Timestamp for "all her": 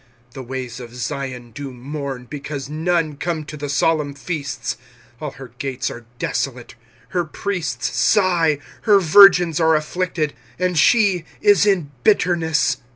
5.19-5.49